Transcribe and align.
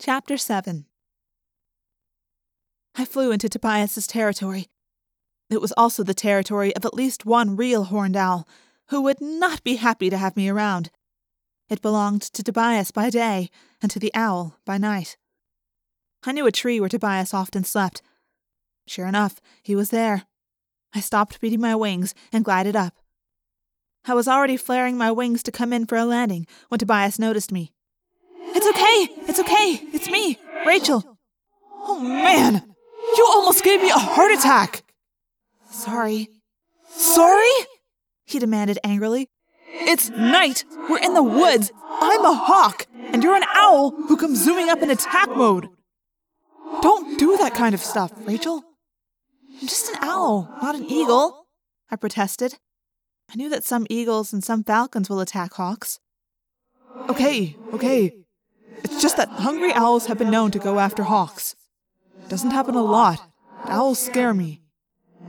Chapter 0.00 0.36
7 0.36 0.86
I 2.94 3.04
flew 3.04 3.32
into 3.32 3.48
Tobias's 3.48 4.06
territory. 4.06 4.68
It 5.50 5.60
was 5.60 5.72
also 5.76 6.04
the 6.04 6.14
territory 6.14 6.74
of 6.76 6.84
at 6.84 6.94
least 6.94 7.26
one 7.26 7.56
real 7.56 7.82
horned 7.84 8.16
owl, 8.16 8.46
who 8.90 9.02
would 9.02 9.20
not 9.20 9.64
be 9.64 9.74
happy 9.74 10.08
to 10.08 10.16
have 10.16 10.36
me 10.36 10.48
around. 10.48 10.90
It 11.68 11.82
belonged 11.82 12.22
to 12.22 12.44
Tobias 12.44 12.92
by 12.92 13.10
day, 13.10 13.50
and 13.82 13.90
to 13.90 13.98
the 13.98 14.12
owl 14.14 14.60
by 14.64 14.78
night. 14.78 15.16
I 16.22 16.30
knew 16.30 16.46
a 16.46 16.52
tree 16.52 16.78
where 16.78 16.88
Tobias 16.88 17.34
often 17.34 17.64
slept. 17.64 18.00
Sure 18.86 19.06
enough, 19.08 19.40
he 19.64 19.74
was 19.74 19.90
there. 19.90 20.26
I 20.94 21.00
stopped 21.00 21.40
beating 21.40 21.60
my 21.60 21.74
wings 21.74 22.14
and 22.32 22.44
glided 22.44 22.76
up. 22.76 22.94
I 24.06 24.14
was 24.14 24.28
already 24.28 24.56
flaring 24.56 24.96
my 24.96 25.10
wings 25.10 25.42
to 25.42 25.50
come 25.50 25.72
in 25.72 25.86
for 25.86 25.98
a 25.98 26.04
landing 26.04 26.46
when 26.68 26.78
Tobias 26.78 27.18
noticed 27.18 27.50
me. 27.50 27.72
It's 28.54 28.66
okay! 28.66 29.14
It's 29.28 29.40
okay! 29.40 29.80
It's 29.92 30.10
me, 30.10 30.38
Rachel! 30.66 31.18
Oh 31.74 32.00
man! 32.00 32.62
You 33.16 33.28
almost 33.32 33.64
gave 33.64 33.80
me 33.80 33.90
a 33.90 33.94
heart 33.94 34.32
attack! 34.32 34.82
Sorry. 35.70 36.28
Sorry? 36.88 37.66
He 38.24 38.38
demanded 38.38 38.78
angrily. 38.84 39.28
It's 39.70 40.10
night! 40.10 40.64
We're 40.88 40.98
in 40.98 41.14
the 41.14 41.22
woods! 41.22 41.72
I'm 42.00 42.24
a 42.24 42.34
hawk! 42.34 42.86
And 43.12 43.22
you're 43.22 43.36
an 43.36 43.44
owl 43.54 43.90
who 43.90 44.16
comes 44.16 44.42
zooming 44.42 44.68
up 44.68 44.82
in 44.82 44.90
attack 44.90 45.28
mode! 45.30 45.68
Don't 46.82 47.18
do 47.18 47.36
that 47.38 47.54
kind 47.54 47.74
of 47.74 47.80
stuff, 47.80 48.12
Rachel. 48.26 48.62
I'm 49.60 49.66
just 49.66 49.90
an 49.90 49.96
owl, 50.02 50.48
not 50.62 50.74
an 50.74 50.84
eagle, 50.84 51.46
I 51.90 51.96
protested. 51.96 52.58
I 53.30 53.36
knew 53.36 53.50
that 53.50 53.64
some 53.64 53.86
eagles 53.90 54.32
and 54.32 54.42
some 54.42 54.64
falcons 54.64 55.10
will 55.10 55.20
attack 55.20 55.54
hawks. 55.54 55.98
Okay, 57.08 57.56
okay. 57.72 58.24
It's 58.84 59.02
just 59.02 59.16
that 59.16 59.28
hungry 59.28 59.72
owls 59.72 60.06
have 60.06 60.18
been 60.18 60.30
known 60.30 60.50
to 60.52 60.58
go 60.58 60.78
after 60.78 61.02
hawks. 61.02 61.56
It 62.22 62.28
doesn't 62.28 62.50
happen 62.50 62.74
a 62.74 62.82
lot. 62.82 63.20
But 63.62 63.70
owls 63.72 63.98
scare 63.98 64.34
me. 64.34 64.62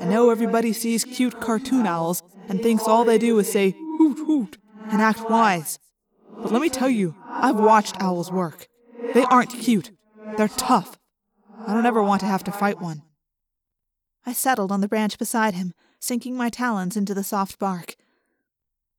I 0.00 0.04
know 0.06 0.30
everybody 0.30 0.72
sees 0.72 1.04
cute 1.04 1.40
cartoon 1.40 1.86
owls 1.86 2.22
and 2.48 2.60
thinks 2.60 2.84
all 2.84 3.04
they 3.04 3.18
do 3.18 3.38
is 3.38 3.50
say 3.50 3.70
hoot 3.98 4.18
hoot 4.18 4.58
and 4.90 5.00
act 5.00 5.28
wise. 5.30 5.78
But 6.36 6.52
let 6.52 6.62
me 6.62 6.68
tell 6.68 6.88
you, 6.88 7.14
I've 7.28 7.58
watched 7.58 8.00
owls 8.00 8.32
work. 8.32 8.68
They 9.14 9.24
aren't 9.24 9.50
cute. 9.50 9.92
They're 10.36 10.48
tough. 10.48 10.98
I 11.66 11.72
don't 11.72 11.86
ever 11.86 12.02
want 12.02 12.20
to 12.20 12.26
have 12.26 12.44
to 12.44 12.52
fight 12.52 12.80
one. 12.80 13.02
I 14.26 14.32
settled 14.32 14.72
on 14.72 14.80
the 14.80 14.88
branch 14.88 15.18
beside 15.18 15.54
him, 15.54 15.74
sinking 16.00 16.36
my 16.36 16.48
talons 16.48 16.96
into 16.96 17.14
the 17.14 17.24
soft 17.24 17.58
bark. 17.58 17.94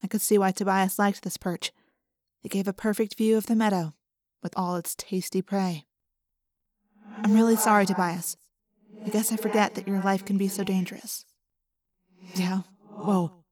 I 0.03 0.07
could 0.07 0.21
see 0.21 0.37
why 0.37 0.51
Tobias 0.51 0.97
liked 0.99 1.23
this 1.23 1.37
perch. 1.37 1.71
It 2.43 2.51
gave 2.51 2.67
a 2.67 2.73
perfect 2.73 3.17
view 3.17 3.37
of 3.37 3.47
the 3.47 3.55
meadow, 3.55 3.93
with 4.45 4.53
all 4.55 4.75
its 4.75 4.93
tasty 4.93 5.41
prey. 5.41 5.85
I'm 7.23 7.33
really 7.33 7.55
sorry, 7.55 7.87
Tobias. 7.87 8.37
I 9.03 9.09
guess 9.09 9.31
I 9.31 9.37
forget 9.37 9.73
that 9.73 9.87
your 9.87 10.01
life 10.01 10.23
can 10.23 10.37
be 10.37 10.47
so 10.47 10.63
dangerous. 10.63 11.25
Yeah, 12.35 12.59
well, 12.91 13.43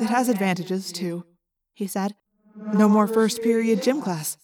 it 0.00 0.10
has 0.10 0.28
advantages, 0.28 0.90
too, 0.90 1.24
he 1.74 1.86
said. 1.86 2.16
No 2.56 2.88
more 2.88 3.06
first 3.06 3.40
period 3.40 3.84
gym 3.84 4.02
class. 4.02 4.36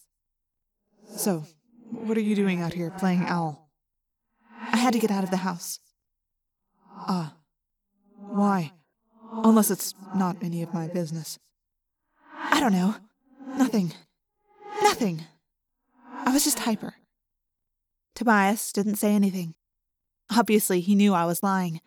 So, 1.17 1.43
what 1.91 2.15
are 2.15 2.21
you 2.21 2.33
doing 2.33 2.61
out 2.61 2.71
here 2.71 2.91
playing 2.91 3.25
owl? 3.27 3.69
I 4.71 4.77
had 4.77 4.93
to 4.93 4.99
get 4.99 5.11
out 5.11 5.25
of 5.25 5.31
the 5.31 5.43
house. 5.49 5.79
Ah. 6.95 7.33
Why? 8.15 8.71
Unless 9.33 9.69
it's 9.69 9.93
not 10.15 10.37
any 10.41 10.61
of 10.61 10.73
my 10.73 10.87
business. 10.87 11.39
I 12.37 12.61
don't 12.61 12.71
know. 12.71 12.95
Nothing. 13.57 13.91
Nothing. 14.81 15.25
I 16.25 16.31
was 16.31 16.43
just 16.43 16.59
hyper. 16.59 16.95
Tobias 18.15 18.71
didn't 18.71 18.95
say 18.95 19.13
anything. 19.13 19.55
Obviously, 20.29 20.81
he 20.81 20.95
knew 20.95 21.13
I 21.13 21.25
was 21.25 21.41
lying. 21.41 21.81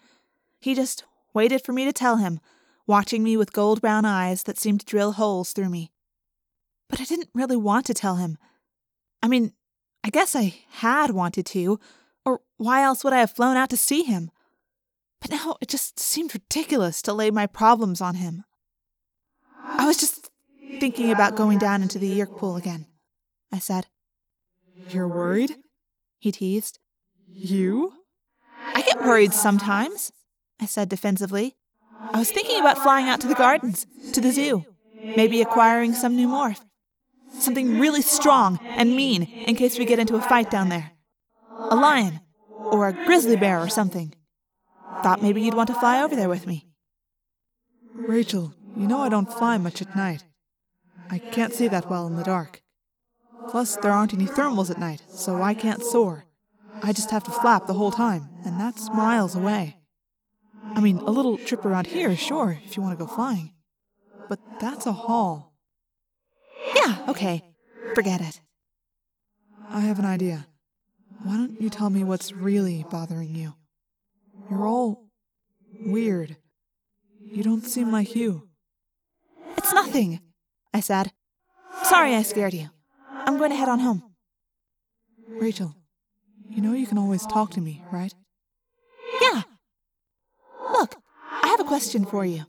He 0.61 0.75
just 0.75 1.05
waited 1.35 1.63
for 1.65 1.73
me 1.73 1.85
to 1.85 1.93
tell 1.93 2.17
him, 2.17 2.41
watching 2.87 3.23
me 3.23 3.37
with 3.37 3.53
gold 3.53 3.81
brown 3.81 4.05
eyes 4.05 4.43
that 4.45 4.59
seemed 4.59 4.81
to 4.81 4.87
drill 4.87 5.13
holes 5.13 5.53
through 5.53 5.69
me. 5.69 5.93
But 6.89 7.01
I 7.01 7.05
didn't 7.05 7.31
really 7.35 7.57
want 7.57 7.87
to 7.87 7.95
tell 7.95 8.17
him. 8.17 8.39
I 9.23 9.29
mean, 9.29 9.53
I 10.05 10.11
guess 10.11 10.35
I 10.35 10.55
had 10.71 11.11
wanted 11.11 11.47
to, 11.47 11.79
or 12.25 12.41
why 12.57 12.83
else 12.83 13.05
would 13.05 13.13
I 13.13 13.21
have 13.21 13.31
flown 13.31 13.57
out 13.57 13.71
to 13.71 13.77
see 13.77 14.03
him? 14.03 14.31
But 15.21 15.31
now 15.31 15.57
it 15.61 15.69
just 15.69 16.01
seemed 16.01 16.35
ridiculous 16.35 17.01
to 17.03 17.13
lay 17.13 17.31
my 17.31 17.47
problems 17.47 18.01
on 18.01 18.17
him. 18.17 18.45
I 19.65 19.87
was 19.87 19.97
just 19.97 20.31
thinking 20.81 21.13
about 21.13 21.37
going 21.37 21.59
down 21.59 21.83
into 21.83 21.99
the 21.99 22.11
Yeerk 22.11 22.37
pool 22.37 22.57
again, 22.57 22.87
I 23.53 23.59
said. 23.59 23.87
You're 24.91 25.09
worried? 25.09 25.57
He 26.19 26.33
teased. 26.33 26.79
You? 27.27 27.93
I 28.75 28.83
get 28.83 29.01
worried 29.01 29.33
sometimes, 29.33 30.13
I 30.61 30.67
said 30.67 30.89
defensively. 30.89 31.57
I 32.13 32.19
was 32.19 32.31
thinking 32.31 32.61
about 32.61 32.79
flying 32.79 33.09
out 33.09 33.21
to 33.23 33.27
the 33.27 33.35
gardens, 33.35 33.87
to 34.13 34.21
the 34.21 34.33
zoo, 34.33 34.65
maybe 35.17 35.41
acquiring 35.41 35.95
some 35.95 36.17
new 36.17 36.29
morph. 36.29 36.61
Something 37.39 37.79
really 37.79 38.03
strong 38.03 38.59
and 38.63 38.95
mean 38.95 39.23
in 39.23 39.57
case 39.57 39.79
we 39.79 39.85
get 39.85 39.99
into 39.99 40.17
a 40.17 40.23
fight 40.23 40.51
down 40.51 40.69
there. 40.69 40.93
A 41.71 41.77
lion, 41.77 42.21
or 42.49 42.89
a 42.89 42.93
grizzly 42.93 43.37
bear 43.37 43.59
or 43.59 43.69
something. 43.69 44.15
Thought 45.03 45.23
maybe 45.23 45.41
you'd 45.41 45.55
want 45.55 45.69
to 45.69 45.75
fly 45.75 46.03
over 46.03 46.15
there 46.15 46.29
with 46.29 46.47
me. 46.47 46.67
Rachel, 47.95 48.55
you 48.77 48.87
know 48.87 49.01
I 49.01 49.09
don't 49.09 49.33
fly 49.33 49.59
much 49.59 49.83
at 49.83 49.97
night. 49.97 50.25
I 51.11 51.19
can't 51.19 51.53
see 51.53 51.69
that 51.69 51.91
well 51.91 52.07
in 52.07 52.17
the 52.17 52.25
dark. 52.25 52.62
Plus, 53.51 53.77
there 53.77 53.93
aren't 53.93 54.15
any 54.15 54.27
thermals 54.27 54.71
at 54.71 54.79
night, 54.79 55.03
so 55.09 55.43
I 55.43 55.55
can't 55.55 55.83
soar. 55.83 56.25
I 56.83 56.93
just 56.93 57.11
have 57.11 57.25
to 57.25 57.31
flap 57.31 57.67
the 57.67 57.75
whole 57.75 57.91
time, 57.91 58.29
and 58.45 58.59
that's 58.59 58.89
miles 58.91 59.35
away. 59.35 59.77
I 60.75 60.81
mean, 60.81 60.99
a 60.99 61.11
little 61.11 61.37
trip 61.37 61.65
around 61.65 61.87
here, 61.87 62.17
sure, 62.17 62.59
if 62.65 62.77
you 62.77 62.83
want 62.83 62.99
to 62.99 63.05
go 63.05 63.11
flying. 63.11 63.53
But 64.29 64.41
that's 64.61 64.87
a 64.87 64.93
haul. 64.93 65.53
Yeah, 66.75 67.05
okay. 67.09 67.43
Forget 67.95 68.21
it. 68.21 68.41
I 69.69 69.81
have 69.81 69.99
an 69.99 70.07
idea. 70.07 70.47
Why 71.23 71.37
don't 71.37 71.61
you 71.61 71.71
tell 71.71 71.91
me 71.91 72.05
what's 72.05 72.33
really 72.33 72.85
bothering 72.91 73.35
you? 73.35 73.55
You're 74.51 74.67
all 74.67 75.07
weird. 75.85 76.37
You 77.21 77.43
don't 77.43 77.65
seem 77.65 77.93
like 77.93 78.17
you. 78.17 78.49
It's 79.57 79.73
nothing, 79.73 80.21
I 80.73 80.81
said. 80.81 81.13
Sorry 81.85 82.15
I 82.15 82.23
scared 82.23 82.55
you. 82.55 82.71
I'm 83.27 83.39
going 83.39 83.51
to 83.51 83.57
head 83.57 83.69
on 83.69 83.81
home. 83.81 84.03
Rachel, 85.29 85.75
you 86.49 86.61
know 86.61 86.73
you 86.73 86.87
can 86.87 86.99
always 86.99 87.27
talk 87.27 87.51
to 87.53 87.61
me, 87.61 87.85
right? 87.91 88.15
Yeah. 89.21 89.43
Look, 90.73 90.97
I 91.43 91.49
have 91.49 91.61
a 91.61 91.65
question 91.65 92.05
for 92.05 92.25
you. 92.25 92.45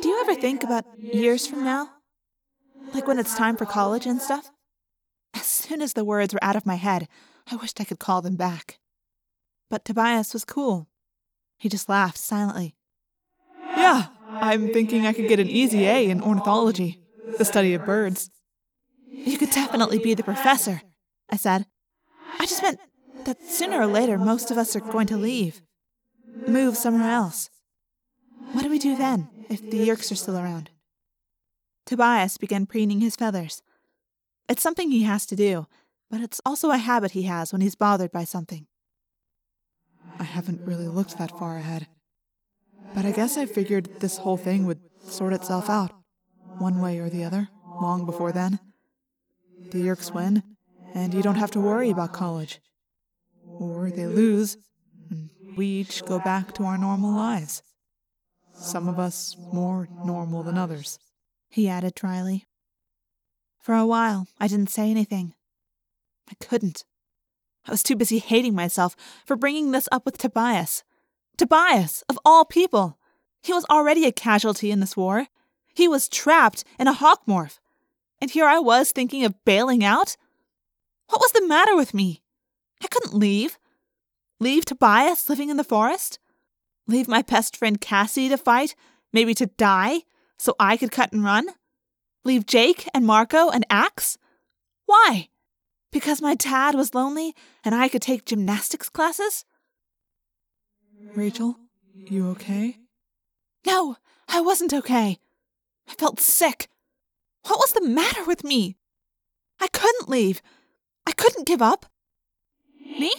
Do 0.00 0.08
you 0.08 0.20
ever 0.20 0.34
think 0.34 0.64
about 0.64 0.84
years 0.98 1.46
from 1.46 1.64
now? 1.64 1.90
Like 2.92 3.06
when 3.06 3.18
it's 3.18 3.36
time 3.36 3.56
for 3.56 3.66
college 3.66 4.06
and 4.06 4.20
stuff? 4.20 4.50
As 5.34 5.46
soon 5.46 5.80
as 5.80 5.92
the 5.92 6.04
words 6.04 6.34
were 6.34 6.42
out 6.44 6.56
of 6.56 6.66
my 6.66 6.74
head, 6.74 7.08
I 7.50 7.56
wished 7.56 7.80
I 7.80 7.84
could 7.84 7.98
call 7.98 8.22
them 8.22 8.36
back. 8.36 8.78
But 9.70 9.84
Tobias 9.84 10.32
was 10.32 10.44
cool. 10.44 10.88
He 11.56 11.68
just 11.68 11.88
laughed 11.88 12.18
silently. 12.18 12.74
Yeah, 13.60 14.06
I'm 14.28 14.72
thinking 14.72 15.06
I 15.06 15.12
could 15.12 15.28
get 15.28 15.40
an 15.40 15.48
easy 15.48 15.86
A 15.86 16.10
in 16.10 16.20
ornithology, 16.20 17.00
the 17.38 17.44
study 17.44 17.74
of 17.74 17.86
birds. 17.86 18.30
You 19.12 19.38
could 19.38 19.50
definitely 19.50 19.98
be 19.98 20.14
the 20.14 20.22
professor, 20.22 20.82
I 21.30 21.36
said. 21.36 21.66
I 22.38 22.46
just 22.46 22.62
meant 22.62 22.80
that 23.24 23.42
sooner 23.42 23.80
or 23.80 23.86
later 23.86 24.18
most 24.18 24.50
of 24.50 24.58
us 24.58 24.74
are 24.74 24.80
going 24.80 25.06
to 25.08 25.16
leave, 25.16 25.62
move 26.48 26.76
somewhere 26.76 27.10
else. 27.10 27.50
What 28.52 28.62
do 28.62 28.70
we 28.70 28.78
do 28.78 28.96
then, 28.96 29.28
if 29.48 29.60
the 29.60 29.86
Yeerks 29.88 30.10
are 30.10 30.16
still 30.16 30.36
around? 30.36 30.70
Tobias 31.86 32.38
began 32.38 32.66
preening 32.66 33.00
his 33.00 33.16
feathers. 33.16 33.62
It's 34.48 34.62
something 34.62 34.90
he 34.90 35.02
has 35.02 35.26
to 35.26 35.36
do, 35.36 35.66
but 36.10 36.20
it's 36.20 36.40
also 36.44 36.70
a 36.70 36.78
habit 36.78 37.12
he 37.12 37.24
has 37.24 37.52
when 37.52 37.60
he's 37.60 37.74
bothered 37.74 38.12
by 38.12 38.24
something. 38.24 38.66
I 40.18 40.24
haven't 40.24 40.66
really 40.66 40.88
looked 40.88 41.18
that 41.18 41.38
far 41.38 41.56
ahead. 41.56 41.86
But 42.94 43.04
I 43.04 43.12
guess 43.12 43.36
I 43.36 43.46
figured 43.46 44.00
this 44.00 44.18
whole 44.18 44.36
thing 44.36 44.66
would 44.66 44.80
sort 45.06 45.32
itself 45.32 45.70
out, 45.70 45.92
one 46.58 46.80
way 46.80 46.98
or 46.98 47.08
the 47.08 47.24
other, 47.24 47.48
long 47.80 48.04
before 48.04 48.32
then. 48.32 48.58
The 49.70 49.82
Yeerks 49.82 50.12
win, 50.12 50.42
and 50.94 51.14
you 51.14 51.22
don't 51.22 51.36
have 51.36 51.50
to 51.52 51.60
worry 51.60 51.90
about 51.90 52.12
college. 52.12 52.60
Or 53.46 53.90
they 53.90 54.06
lose, 54.06 54.56
and 55.10 55.30
we 55.56 55.66
each 55.66 56.04
go 56.04 56.18
back 56.18 56.52
to 56.54 56.64
our 56.64 56.76
normal 56.76 57.12
lives. 57.12 57.62
Some 58.54 58.88
of 58.88 58.98
us 58.98 59.36
more 59.52 59.88
normal 60.04 60.42
than 60.42 60.58
others, 60.58 60.98
he 61.48 61.68
added 61.68 61.94
dryly. 61.94 62.46
For 63.58 63.74
a 63.74 63.86
while, 63.86 64.26
I 64.40 64.48
didn't 64.48 64.70
say 64.70 64.90
anything. 64.90 65.34
I 66.28 66.34
couldn't. 66.44 66.84
I 67.66 67.70
was 67.70 67.82
too 67.82 67.96
busy 67.96 68.18
hating 68.18 68.54
myself 68.54 68.96
for 69.24 69.36
bringing 69.36 69.70
this 69.70 69.88
up 69.92 70.04
with 70.04 70.18
Tobias. 70.18 70.82
Tobias, 71.36 72.02
of 72.08 72.18
all 72.24 72.44
people! 72.44 72.98
He 73.42 73.52
was 73.52 73.64
already 73.70 74.04
a 74.04 74.12
casualty 74.12 74.70
in 74.70 74.80
this 74.80 74.96
war. 74.96 75.28
He 75.74 75.88
was 75.88 76.08
trapped 76.08 76.64
in 76.78 76.88
a 76.88 76.92
hawk 76.92 77.22
morph. 77.26 77.58
And 78.22 78.30
here 78.30 78.46
I 78.46 78.60
was 78.60 78.92
thinking 78.92 79.24
of 79.24 79.44
bailing 79.44 79.82
out? 79.82 80.16
What 81.08 81.20
was 81.20 81.32
the 81.32 81.44
matter 81.44 81.74
with 81.74 81.92
me? 81.92 82.22
I 82.80 82.86
couldn't 82.86 83.12
leave. 83.12 83.58
Leave 84.38 84.64
Tobias 84.64 85.28
living 85.28 85.48
in 85.48 85.56
the 85.56 85.64
forest? 85.64 86.20
Leave 86.86 87.08
my 87.08 87.22
best 87.22 87.56
friend 87.56 87.80
Cassie 87.80 88.28
to 88.28 88.38
fight, 88.38 88.76
maybe 89.12 89.34
to 89.34 89.46
die, 89.46 90.02
so 90.38 90.54
I 90.60 90.76
could 90.76 90.92
cut 90.92 91.12
and 91.12 91.24
run? 91.24 91.48
Leave 92.22 92.46
Jake 92.46 92.88
and 92.94 93.04
Marco 93.04 93.50
and 93.50 93.66
Ax? 93.68 94.18
Why? 94.86 95.28
Because 95.90 96.22
my 96.22 96.36
dad 96.36 96.76
was 96.76 96.94
lonely 96.94 97.34
and 97.64 97.74
I 97.74 97.88
could 97.88 98.02
take 98.02 98.24
gymnastics 98.24 98.88
classes? 98.88 99.44
Rachel, 101.16 101.56
you 101.92 102.28
okay? 102.30 102.76
No, 103.66 103.96
I 104.28 104.40
wasn't 104.42 104.72
okay. 104.72 105.18
I 105.88 105.94
felt 105.94 106.20
sick. 106.20 106.68
What 107.46 107.58
was 107.58 107.72
the 107.72 107.86
matter 107.86 108.24
with 108.24 108.44
me? 108.44 108.76
I 109.60 109.68
couldn't 109.68 110.08
leave. 110.08 110.42
I 111.06 111.12
couldn't 111.12 111.46
give 111.46 111.62
up. 111.62 111.86
Me? 112.80 113.12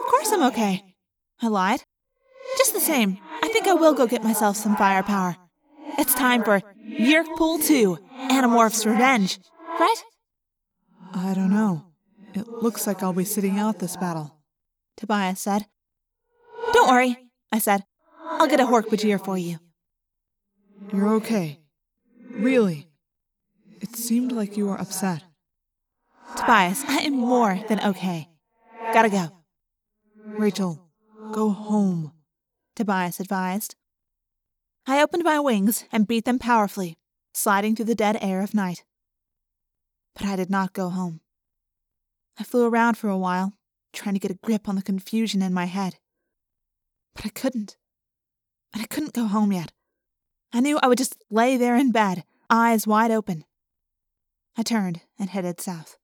Of 0.00 0.06
course 0.06 0.30
I'm 0.32 0.42
okay. 0.44 0.84
I 1.40 1.48
lied. 1.48 1.82
Just 2.58 2.74
the 2.74 2.80
same, 2.80 3.18
I 3.42 3.48
think 3.48 3.66
I 3.66 3.72
will 3.74 3.94
go 3.94 4.06
get 4.06 4.22
myself 4.22 4.56
some 4.56 4.76
firepower. 4.76 5.36
It's 5.98 6.14
time 6.14 6.44
for 6.44 6.60
Yeerk 6.86 7.26
Pool 7.36 7.58
2 7.58 7.98
Animorphs 8.30 8.84
Revenge, 8.84 9.38
right? 9.80 10.02
I 11.14 11.34
don't 11.34 11.50
know. 11.50 11.86
It 12.34 12.48
looks 12.48 12.86
like 12.86 13.02
I'll 13.02 13.12
be 13.12 13.24
sitting 13.24 13.58
out 13.58 13.78
this 13.78 13.96
battle. 13.96 14.36
Tobias 14.96 15.40
said. 15.40 15.66
Don't 16.72 16.90
worry, 16.90 17.16
I 17.52 17.58
said. 17.58 17.84
I'll 18.22 18.48
get 18.48 18.60
a 18.60 18.64
Hork-Bajir 18.64 19.24
for 19.24 19.38
you. 19.38 19.58
You're 20.92 21.14
okay. 21.14 21.60
Really. 22.30 22.88
Seemed 24.06 24.32
like 24.32 24.58
you 24.58 24.66
were 24.66 24.78
upset. 24.78 25.22
Tobias, 26.36 26.84
I 26.86 26.98
am 26.98 27.16
more 27.16 27.58
than 27.68 27.80
okay. 27.80 28.28
Gotta 28.92 29.08
go. 29.08 29.28
Rachel, 30.26 30.78
go 31.32 31.48
home, 31.48 32.12
Tobias 32.76 33.18
advised. 33.18 33.76
I 34.86 35.00
opened 35.00 35.24
my 35.24 35.40
wings 35.40 35.86
and 35.90 36.06
beat 36.06 36.26
them 36.26 36.38
powerfully, 36.38 36.98
sliding 37.32 37.74
through 37.74 37.86
the 37.86 37.94
dead 37.94 38.18
air 38.20 38.42
of 38.42 38.52
night. 38.52 38.84
But 40.14 40.26
I 40.26 40.36
did 40.36 40.50
not 40.50 40.74
go 40.74 40.90
home. 40.90 41.20
I 42.38 42.44
flew 42.44 42.66
around 42.66 42.98
for 42.98 43.08
a 43.08 43.16
while, 43.16 43.54
trying 43.94 44.16
to 44.16 44.20
get 44.20 44.30
a 44.30 44.38
grip 44.44 44.68
on 44.68 44.76
the 44.76 44.82
confusion 44.82 45.40
in 45.40 45.54
my 45.54 45.64
head. 45.64 45.96
But 47.14 47.24
I 47.24 47.30
couldn't. 47.30 47.78
And 48.74 48.82
I 48.82 48.86
couldn't 48.86 49.14
go 49.14 49.24
home 49.24 49.50
yet. 49.50 49.72
I 50.52 50.60
knew 50.60 50.78
I 50.82 50.88
would 50.88 50.98
just 50.98 51.16
lay 51.30 51.56
there 51.56 51.76
in 51.76 51.90
bed, 51.90 52.24
eyes 52.50 52.86
wide 52.86 53.10
open. 53.10 53.46
I 54.56 54.62
turned 54.62 55.00
and 55.18 55.30
headed 55.30 55.60
south. 55.60 55.96